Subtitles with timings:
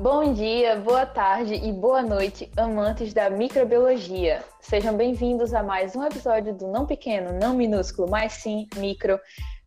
[0.00, 4.42] Bom dia, boa tarde e boa noite, amantes da microbiologia.
[4.58, 9.20] Sejam bem-vindos a mais um episódio do Não Pequeno, Não Minúsculo, mas sim Micro,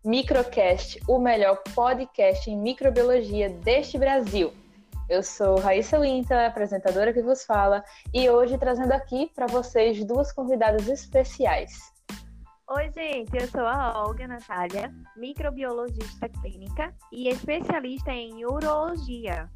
[0.03, 4.51] Microcast, o melhor podcast em microbiologia deste Brasil.
[5.07, 10.31] Eu sou Raíssa Winter, apresentadora que vos fala, e hoje trazendo aqui para vocês duas
[10.31, 11.93] convidadas especiais.
[12.71, 19.47] Oi, gente, eu sou a Olga Natália, microbiologista clínica e especialista em urologia.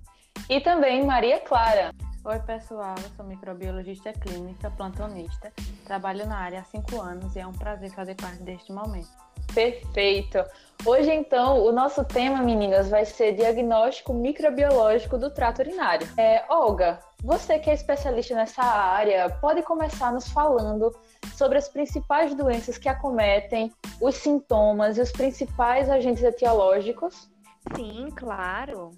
[0.49, 1.91] E também Maria Clara.
[2.23, 5.51] Oi, pessoal, eu sou microbiologista clínica, plantonista,
[5.85, 9.07] trabalho na área há cinco anos e é um prazer fazer parte deste momento.
[9.53, 10.43] Perfeito!
[10.85, 16.07] Hoje, então, o nosso tema, meninas, vai ser diagnóstico microbiológico do trato urinário.
[16.17, 20.93] É, Olga, você que é especialista nessa área, pode começar nos falando
[21.33, 27.29] sobre as principais doenças que acometem, os sintomas e os principais agentes etiológicos?
[27.75, 28.91] Sim, claro.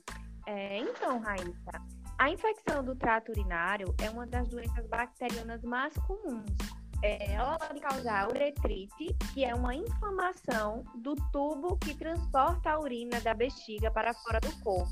[0.50, 1.72] É, então, Raíssa,
[2.18, 6.44] a infecção do trato urinário é uma das doenças bacterianas mais comuns.
[7.04, 13.22] É, ela pode causar uretrite, que é uma inflamação do tubo que transporta a urina
[13.22, 14.92] da bexiga para fora do corpo.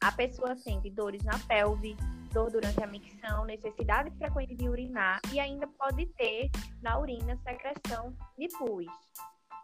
[0.00, 1.96] A pessoa sente dores na pelve,
[2.32, 8.16] dor durante a micção, necessidade frequente de urinar e ainda pode ter na urina secreção
[8.38, 8.86] de pus.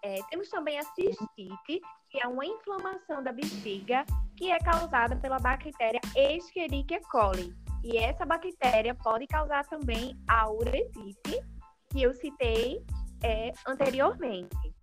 [0.03, 4.05] É, temos também a cistite, que é uma inflamação da bexiga
[4.37, 7.55] que é causada pela bactéria Escherichia coli.
[7.83, 11.43] E essa bactéria pode causar também a uretite,
[11.91, 12.83] que eu citei
[13.23, 14.75] é, anteriormente.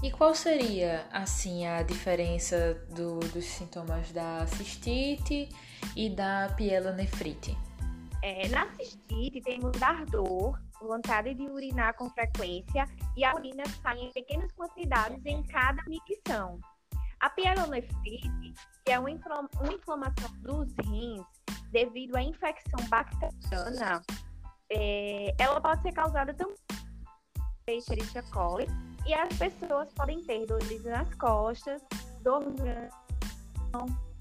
[0.00, 5.48] E qual seria, assim, a diferença do, dos sintomas da cistite
[5.96, 7.56] e da pielonefrite?
[8.22, 14.12] É, na cistite, temos ardor, vontade de urinar com frequência e a urina sai em
[14.12, 16.60] pequenas quantidades em cada micção.
[17.20, 21.26] A pielonefrite, que é uma inflamação dos rins
[21.72, 24.02] devido à infecção bacteriana,
[24.70, 26.56] é, ela pode ser causada também
[27.64, 28.66] por coli
[29.06, 31.82] e as pessoas podem ter dores nas costas,
[32.22, 32.94] dor durante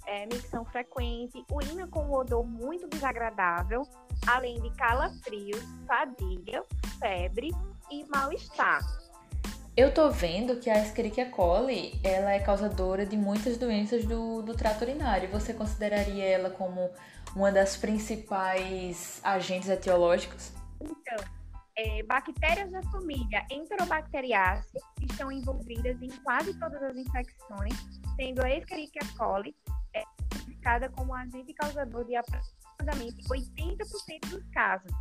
[0.06, 3.84] é, micção frequente, urina com odor muito desagradável,
[4.26, 6.64] além de calafrios, fadiga,
[7.00, 7.52] febre
[7.92, 8.82] e mal-estar.
[9.78, 14.56] Eu tô vendo que a Escherichia coli, ela é causadora de muitas doenças do, do
[14.56, 15.30] trato urinário.
[15.30, 16.90] Você consideraria ela como
[17.36, 20.52] uma das principais agentes etiológicos?
[20.82, 21.24] Então,
[21.78, 27.76] é, bactérias da família Enterobacteriaceae estão envolvidas em quase todas as infecções,
[28.16, 29.56] sendo a Escherichia coli
[29.94, 30.02] é
[30.32, 34.92] identificada como agente causador de aproximadamente 80% dos casos,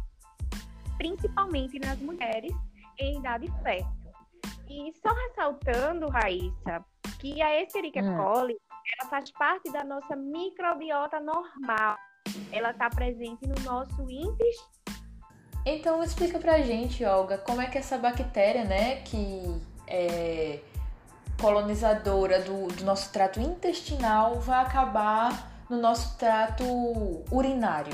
[0.99, 2.53] principalmente nas mulheres
[2.99, 4.06] em idade fértil.
[4.69, 6.85] E só ressaltando, Raíssa,
[7.21, 8.17] que a Escherichia hum.
[8.17, 8.57] coli
[8.99, 11.97] ela faz parte da nossa microbiota normal.
[12.53, 14.77] Ela está presente no nosso intestino.
[15.65, 20.61] Então explica pra gente, Olga, como é que essa bactéria, né, que é
[21.41, 26.65] colonizadora do, do nosso trato intestinal vai acabar no nosso trato
[27.31, 27.93] urinário.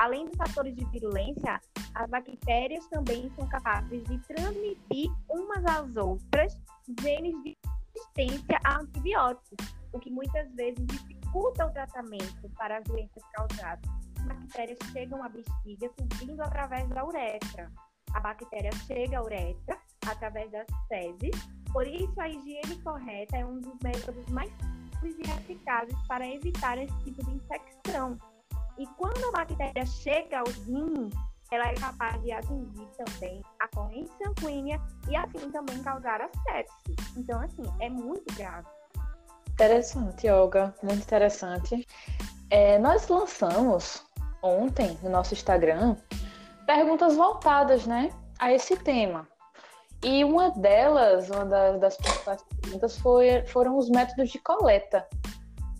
[0.00, 1.60] Além dos fatores de virulência,
[1.94, 6.58] as bactérias também são capazes de transmitir umas às outras
[7.02, 7.54] genes de
[7.94, 13.90] resistência a antibióticos, o que muitas vezes dificulta o tratamento para as doenças causadas.
[14.20, 17.70] As bactérias chegam à bexiga subindo através da uretra.
[18.14, 23.60] A bactéria chega à uretra através das fezes, por isso a higiene correta é um
[23.60, 28.18] dos métodos mais simples e eficazes para evitar esse tipo de infecção.
[28.80, 31.12] E quando a bactéria chega aos rins,
[31.52, 36.96] ela é capaz de atingir também a corrente sanguínea e assim também causar a sepse.
[37.14, 38.66] Então, assim, é muito grave.
[39.50, 41.86] Interessante, Olga, muito interessante.
[42.48, 44.02] É, nós lançamos
[44.42, 45.94] ontem no nosso Instagram
[46.64, 49.28] perguntas voltadas, né, a esse tema.
[50.02, 55.06] E uma delas, uma das, das principais perguntas foi, foram os métodos de coleta.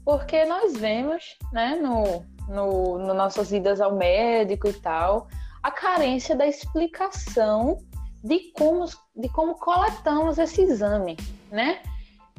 [0.05, 5.29] Porque nós vemos, né, no, no, no nossas idas ao médico e tal,
[5.63, 7.79] a carência da explicação
[8.23, 8.87] de como,
[9.17, 11.17] de como coletamos esse exame,
[11.51, 11.83] né?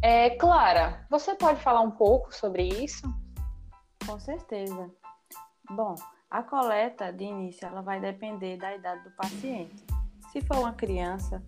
[0.02, 3.04] É, Clara, você pode falar um pouco sobre isso?
[4.06, 4.90] Com certeza.
[5.70, 5.96] Bom,
[6.30, 9.86] a coleta de início ela vai depender da idade do paciente.
[10.32, 11.42] Se for uma criança,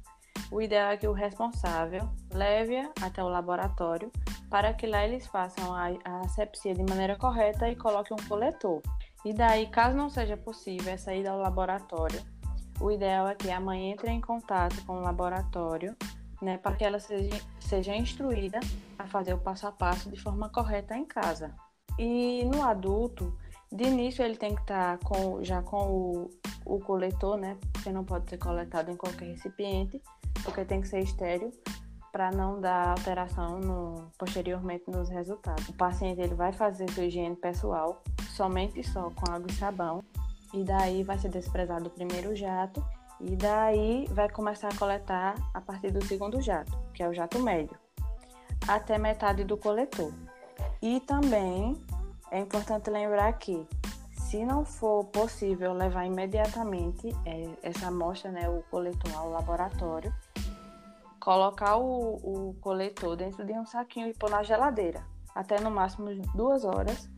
[0.52, 4.12] o ideal é que o responsável leve-a até o laboratório
[4.54, 8.84] para que lá eles façam a, a asepsia de maneira correta e coloquem um coletor.
[9.26, 12.22] E daí, caso não seja possível essa ida ao laboratório,
[12.80, 15.98] o ideal é que a mãe entre em contato com o laboratório,
[16.40, 18.60] né, para que ela seja, seja instruída
[19.00, 21.56] a fazer o passo a passo de forma correta em casa.
[21.98, 23.36] E no adulto,
[23.72, 26.30] de início ele tem que estar tá com, já com o,
[26.64, 27.58] o coletor, né?
[27.72, 30.00] Porque não pode ser coletado em qualquer recipiente,
[30.44, 31.52] porque tem que ser estéreo
[32.14, 35.68] para não dar alteração no, posteriormente nos resultados.
[35.68, 40.04] O paciente ele vai fazer sua higiene pessoal somente só com água e sabão,
[40.54, 42.86] e daí vai ser desprezado o primeiro jato,
[43.20, 47.40] e daí vai começar a coletar a partir do segundo jato, que é o jato
[47.40, 47.76] médio,
[48.68, 50.14] até metade do coletor.
[50.84, 51.76] E também
[52.30, 53.68] é importante lembrar que,
[54.12, 60.14] se não for possível levar imediatamente é, essa amostra, né, o coletor ao laboratório,
[61.24, 65.02] colocar o, o coletor dentro de um saquinho e pôr na geladeira,
[65.34, 67.10] até no máximo duas horas,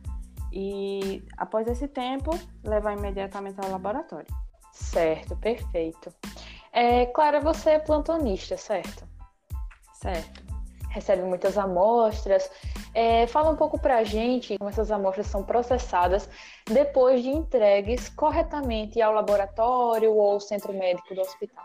[0.52, 2.30] e após esse tempo,
[2.62, 4.32] levar imediatamente ao laboratório.
[4.70, 6.14] Certo, perfeito.
[6.72, 9.04] É, Clara, você é plantonista, certo?
[9.94, 10.46] Certo
[10.88, 12.50] recebe muitas amostras.
[12.94, 16.26] É, fala um pouco para a gente como essas amostras são processadas
[16.64, 21.64] depois de entregues corretamente ao laboratório ou ao centro médico do hospital.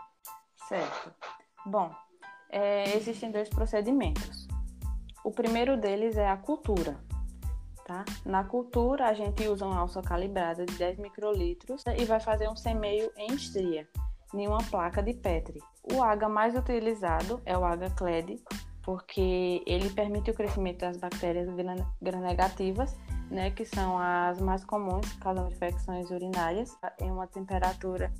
[0.68, 1.14] Certo.
[1.64, 1.90] Bom,
[2.52, 4.46] é, existem dois procedimentos.
[5.24, 7.00] O primeiro deles é a cultura.
[7.86, 8.04] Tá?
[8.24, 12.54] Na cultura, a gente usa uma alça calibrada de 10 microlitros e vai fazer um
[12.54, 13.88] semeio em estria,
[14.32, 15.60] em uma placa de Petri.
[15.92, 18.40] O AGA mais utilizado é o AGA CLED,
[18.82, 21.48] porque ele permite o crescimento das bactérias
[22.00, 22.96] gram-negativas,
[23.30, 28.12] né, que são as mais comuns, causam infecções urinárias, em uma temperatura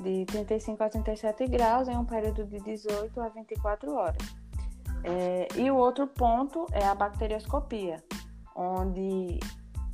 [0.00, 4.22] de 35 a 37 graus em um período de 18 a 24 horas.
[5.04, 8.02] É, e o outro ponto é a bacterioscopia,
[8.54, 9.38] onde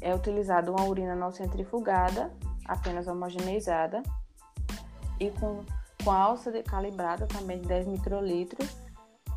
[0.01, 2.33] é utilizada uma urina não centrifugada,
[2.67, 4.03] apenas homogeneizada,
[5.21, 5.65] e com,
[6.03, 8.77] com alça calibrada também de 10 microlitros,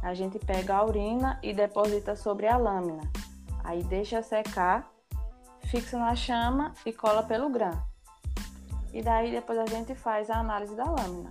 [0.01, 3.01] a gente pega a urina e deposita sobre a lâmina.
[3.63, 4.91] Aí deixa secar,
[5.65, 7.71] fixa na chama e cola pelo grã.
[8.95, 11.29] E daí depois a gente faz a análise da lâmina.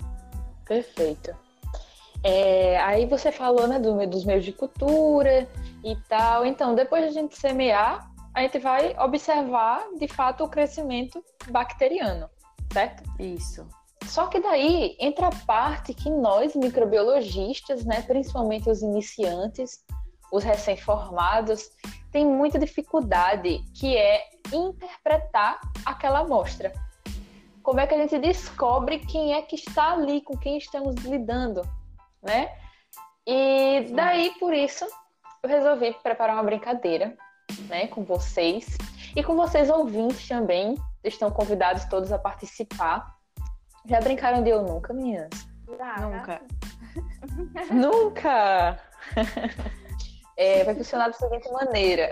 [0.67, 1.35] Perfeito.
[2.23, 5.49] É, aí você falou né, do, dos meios de cultura
[5.83, 6.45] e tal.
[6.45, 12.29] Então, depois de a gente semear, a gente vai observar de fato o crescimento bacteriano,
[12.71, 13.03] certo?
[13.19, 13.67] Isso.
[14.05, 19.83] Só que daí entra a parte que nós, microbiologistas, né, principalmente os iniciantes,
[20.31, 21.71] os recém-formados,
[22.13, 24.23] tem muita dificuldade, que é
[24.53, 26.71] interpretar aquela amostra.
[27.65, 31.63] Como é que a gente descobre quem é que está ali, com quem estamos lidando,
[32.23, 32.57] né?
[33.27, 34.87] E daí, por isso,
[35.43, 37.17] eu resolvi preparar uma brincadeira,
[37.69, 38.77] né, com vocês
[39.17, 40.77] e com vocês ouvintes também.
[41.03, 43.15] Estão convidados todos a participar
[43.87, 45.47] já brincaram de eu nunca, meninas?
[46.01, 46.41] Nunca.
[47.71, 48.81] nunca!
[50.37, 52.11] É, vai funcionar da seguinte maneira.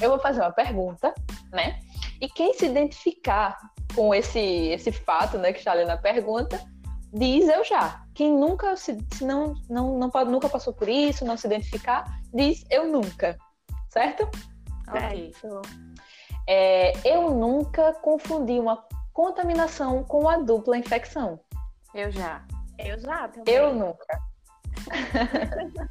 [0.00, 1.12] Eu vou fazer uma pergunta,
[1.50, 1.80] né?
[2.20, 3.58] E quem se identificar
[3.98, 6.64] com esse, esse fato, né, que está ali na pergunta,
[7.12, 8.04] diz eu já.
[8.14, 12.64] Quem nunca se, se não, não, não, nunca passou por isso, não se identificar, diz
[12.70, 13.36] eu nunca.
[13.90, 14.30] Certo?
[14.88, 15.32] Ok.
[16.46, 21.40] É, eu nunca confundi uma contaminação com a dupla infecção?
[21.92, 22.44] Eu já.
[22.78, 23.52] Eu já também.
[23.52, 24.20] Eu nunca.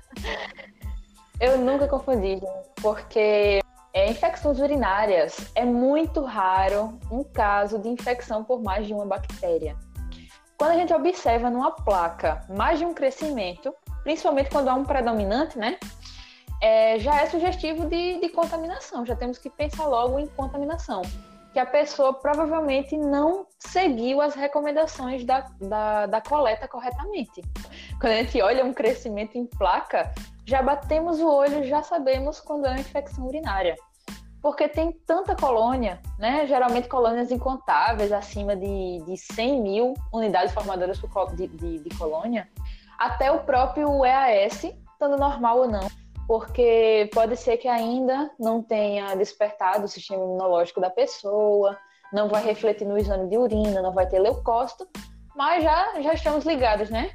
[1.41, 2.39] eu nunca confundi,
[2.81, 3.59] porque
[3.93, 9.75] é, infecções urinárias é muito raro um caso de infecção por mais de uma bactéria.
[10.57, 15.57] Quando a gente observa numa placa mais de um crescimento, principalmente quando há um predominante,
[15.57, 15.77] né?
[16.61, 21.03] É, já é sugestivo de, de contaminação, já temos que pensar logo em contaminação
[21.57, 27.41] que a pessoa provavelmente não seguiu as recomendações da, da, da coleta corretamente.
[27.99, 30.13] Quando a gente olha um crescimento em placa,
[30.47, 33.75] já batemos o olho, já sabemos quando é uma infecção urinária.
[34.41, 36.47] Porque tem tanta colônia, né?
[36.47, 41.01] Geralmente colônias incontáveis, acima de, de 100 mil unidades formadoras
[41.35, 42.47] de, de, de colônia,
[42.97, 45.87] até o próprio EAS, estando normal ou não
[46.27, 51.77] porque pode ser que ainda não tenha despertado o sistema imunológico da pessoa,
[52.11, 54.85] não vai refletir no exame de urina, não vai ter leucócito,
[55.35, 57.11] mas já, já estamos ligados, né?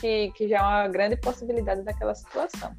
[0.00, 2.74] Que, que já é uma grande possibilidade daquela situação.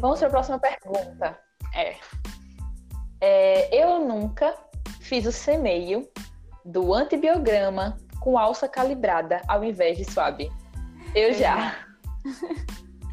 [0.00, 1.38] Vamos para a próxima pergunta.
[1.74, 1.96] É,
[3.20, 4.54] é, eu nunca
[5.00, 6.08] fiz o semeio
[6.64, 10.50] do antibiograma com alça calibrada ao invés de suave.
[11.14, 11.76] Eu já.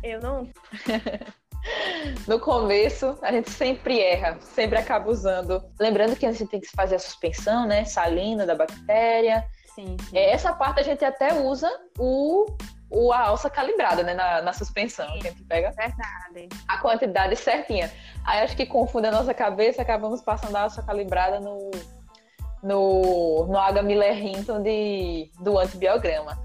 [0.04, 0.50] Eu não.
[2.28, 5.64] no começo, a gente sempre erra, sempre acaba usando.
[5.80, 7.86] Lembrando que a gente tem que fazer a suspensão, né?
[7.86, 9.44] Salina da bactéria.
[9.76, 10.18] Sim, sim.
[10.18, 12.46] É, essa parte a gente até usa o,
[12.90, 14.14] o, a alça calibrada, né?
[14.14, 16.50] Na, na suspensão, que a gente pega Verdade.
[16.68, 17.92] a quantidade certinha.
[18.26, 21.72] Aí acho que confunde a nossa cabeça, acabamos passando a alça calibrada no,
[22.62, 23.82] no, no H.
[23.82, 26.38] Miller Hinton de, do antibiograma.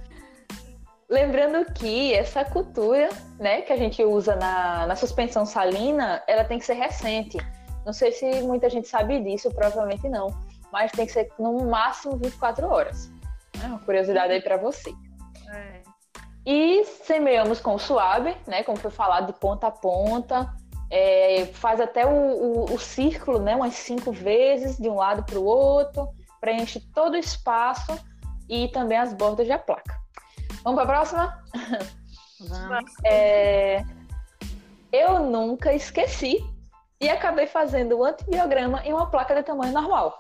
[1.09, 6.59] Lembrando que essa cultura, né, que a gente usa na, na suspensão salina, ela tem
[6.59, 7.39] que ser recente.
[7.85, 10.37] Não sei se muita gente sabe disso, provavelmente não,
[10.73, 13.16] mas tem que ser no máximo 24 horas.
[13.67, 14.95] É uma curiosidade aí para você.
[15.53, 15.83] É.
[16.47, 18.63] E semeamos com o suave, né?
[18.63, 20.55] Como foi falado, de ponta a ponta.
[20.89, 23.57] É, faz até o, o, o, círculo, né?
[23.57, 26.09] Umas cinco vezes, de um lado para o outro.
[26.41, 27.99] Preenche todo o espaço
[28.49, 29.97] e também as bordas da placa.
[30.63, 31.45] Vamos para a próxima?
[32.41, 32.93] Vamos.
[33.05, 33.83] É,
[34.93, 36.39] eu nunca esqueci
[37.01, 40.17] e acabei fazendo o antibiograma em uma placa de tamanho normal.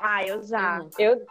[0.00, 0.84] Ah, eu já.
[0.98, 1.24] Eu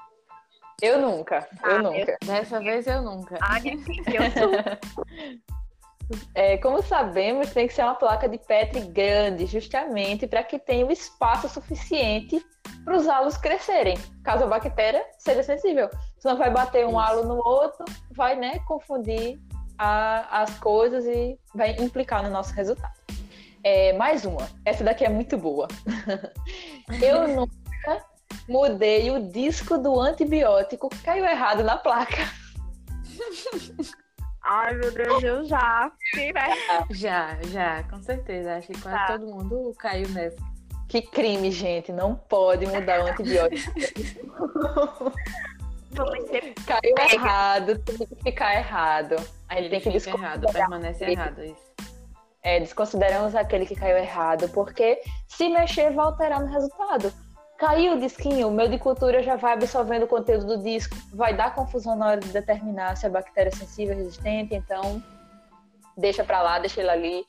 [0.82, 2.18] Eu, eu nunca, Ah, eu eu- nunca.
[2.26, 3.38] Dessa vez eu nunca.
[3.42, 3.58] Ah.
[3.64, 5.34] Eu.
[6.36, 10.86] É, como sabemos, tem que ser uma placa de Petri grande, justamente para que tenha
[10.86, 12.46] o espaço suficiente
[12.84, 15.90] para os halos crescerem, caso a bactéria seja sensível.
[16.20, 17.00] Senão vai bater um Isso.
[17.00, 19.40] halo no outro, vai né, confundir
[19.78, 22.94] a- as coisas e vai implicar no nosso resultado.
[23.64, 24.46] É, mais uma.
[24.66, 25.70] Essa daqui é muito boa.
[27.02, 27.54] Eu nunca
[28.48, 32.30] mudei o disco do antibiótico que caiu errado na placa.
[34.44, 35.92] Ai, meu Deus, eu já.
[36.14, 36.50] Sim, né?
[36.92, 38.56] Já, já, com certeza.
[38.56, 39.08] Acho que quase Tá.
[39.08, 40.38] todo mundo caiu nessa.
[40.90, 41.92] Que crime, gente.
[41.92, 43.72] Não pode mudar o antibiótico.
[46.66, 49.16] Caiu errado, tem que ficar errado.
[49.48, 51.74] A gente Ele tem que fica errado, permanece errado isso.
[52.42, 57.14] É, desconsideramos aquele que caiu errado, porque se mexer vai alterar no resultado.
[57.58, 61.36] Caiu o disquinho, o meio de cultura já vai absorvendo o conteúdo do disco, vai
[61.36, 65.02] dar confusão na hora de determinar se a bactéria é sensível ou resistente, então
[65.96, 67.26] deixa pra lá, deixa ele ali,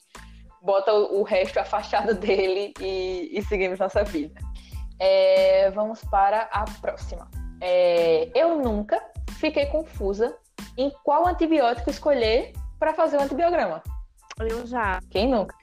[0.63, 4.41] bota o resto afastado dele e, e seguimos nossa vida.
[4.99, 7.29] É, vamos para a próxima.
[7.61, 9.03] É, eu nunca
[9.39, 10.37] fiquei confusa
[10.77, 13.83] em qual antibiótico escolher para fazer o antibiograma.
[14.41, 15.01] eu já.
[15.11, 15.55] Quem nunca?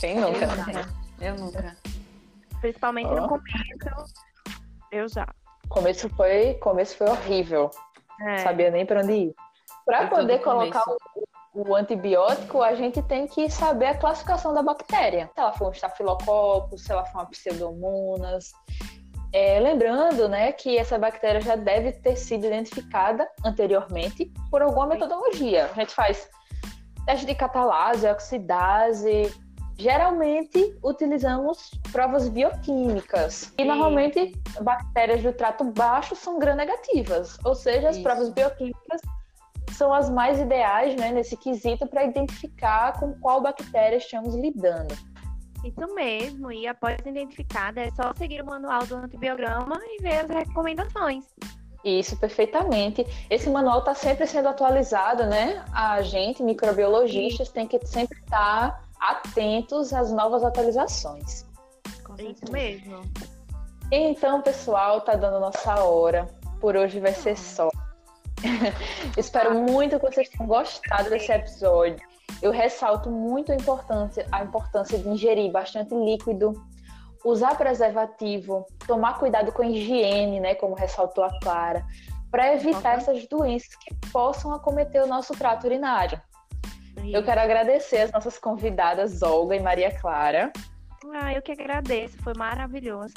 [0.00, 0.44] Quem nunca?
[0.44, 0.88] Eu nunca.
[1.20, 1.76] Eu nunca.
[2.60, 3.20] Principalmente Ó.
[3.20, 4.14] no começo.
[4.90, 5.26] Eu já.
[5.68, 7.70] Começo foi, começo foi horrível.
[8.20, 8.30] É.
[8.32, 9.34] Não sabia nem para onde ir.
[9.84, 10.98] Para Foi poder colocar o,
[11.70, 15.30] o antibiótico, a gente tem que saber a classificação da bactéria.
[15.34, 18.52] Se ela for um estafilococcus, se ela for uma pseudomonas.
[19.32, 25.66] É, lembrando, né, que essa bactéria já deve ter sido identificada anteriormente por alguma metodologia.
[25.66, 26.28] A gente faz
[27.04, 29.32] teste de catalase, oxidase.
[29.78, 33.54] Geralmente utilizamos provas bioquímicas.
[33.56, 33.68] E Sim.
[33.68, 38.02] normalmente bactérias do trato baixo são gram-negativas, ou seja, as Isso.
[38.02, 39.00] provas bioquímicas
[39.72, 44.96] são as mais ideais né, nesse quesito para identificar com qual bactéria estamos lidando.
[45.64, 46.50] Isso mesmo.
[46.50, 51.24] E após identificada, é só seguir o manual do antibiograma e ver as recomendações.
[51.84, 53.06] Isso, perfeitamente.
[53.30, 55.64] Esse manual está sempre sendo atualizado, né?
[55.72, 61.46] A gente, microbiologistas, tem que sempre estar atentos às novas atualizações.
[62.04, 63.02] Com Isso mesmo.
[63.90, 66.26] Então, pessoal, tá dando nossa hora.
[66.60, 67.70] Por hoje vai ser só.
[69.16, 71.98] Espero muito que vocês tenham gostado desse episódio.
[72.42, 76.52] Eu ressalto muito a importância, a importância de ingerir bastante líquido,
[77.24, 81.84] usar preservativo, tomar cuidado com a higiene, né, como ressaltou a Clara,
[82.30, 83.14] para evitar Ok.
[83.14, 86.20] essas doenças que possam acometer o nosso trato urinário.
[87.04, 90.52] Eu quero agradecer as nossas convidadas Olga e Maria Clara.
[91.14, 92.20] Ah, eu que agradeço.
[92.22, 93.14] Foi maravilhoso.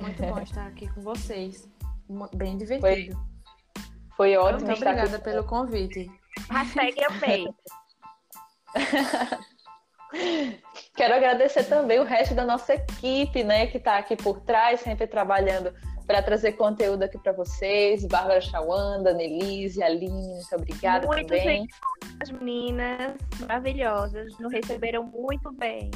[0.00, 1.68] Muito bom estar aqui com vocês.
[2.34, 3.18] Bem divertido.
[4.16, 5.24] Foi ótimo Muito estar obrigada aqui.
[5.24, 6.10] pelo convite.
[6.50, 7.46] Hashtag eu amei.
[10.94, 15.06] Quero agradecer também o resto da nossa equipe, né, que está aqui por trás, sempre
[15.06, 15.74] trabalhando
[16.06, 18.06] para trazer conteúdo aqui para vocês.
[18.06, 21.66] Bárbara Chawanda, Nelise, Aline, muito obrigada Muito também.
[22.20, 25.90] As meninas maravilhosas nos receberam muito bem.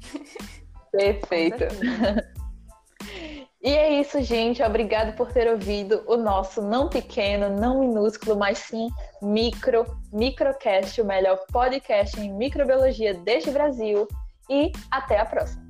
[0.92, 1.64] Perfeito.
[3.64, 4.60] E é isso, gente.
[4.60, 8.88] Obrigado por ter ouvido o nosso não pequeno, não minúsculo, mas sim
[9.22, 14.08] micro, microcast, o melhor podcast em microbiologia deste Brasil.
[14.50, 15.62] E até a próxima.